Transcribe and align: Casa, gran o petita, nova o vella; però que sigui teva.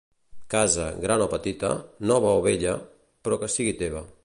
Casa, 0.53 0.85
gran 1.05 1.19
o 1.25 1.27
petita, 1.33 1.69
nova 2.13 2.33
o 2.39 2.41
vella; 2.47 2.75
però 3.27 3.41
que 3.45 3.51
sigui 3.59 3.77
teva. 3.85 4.07